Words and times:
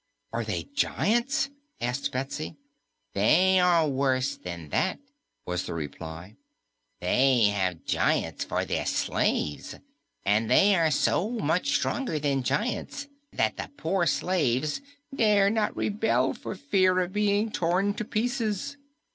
"Are 0.33 0.43
they 0.43 0.63
giants?" 0.73 1.51
asked 1.79 2.11
Betsy. 2.11 2.55
"They 3.13 3.59
are 3.59 3.87
worse 3.87 4.35
than 4.35 4.69
that," 4.69 4.97
was 5.45 5.67
the 5.67 5.75
reply. 5.75 6.37
"They 7.01 7.49
have 7.49 7.85
giants 7.85 8.43
for 8.43 8.65
their 8.65 8.87
slaves 8.87 9.75
and 10.25 10.49
they 10.49 10.73
are 10.73 10.89
so 10.89 11.29
much 11.29 11.67
stronger 11.75 12.17
than 12.17 12.41
giants 12.41 13.09
that 13.31 13.57
the 13.57 13.69
poor 13.77 14.07
slaves 14.07 14.81
dare 15.15 15.51
not 15.51 15.77
rebel 15.77 16.33
for 16.33 16.55
fear 16.55 16.97
of 16.97 17.13
being 17.13 17.51
torn 17.51 17.93
to 17.93 18.03
pieces." 18.03 18.77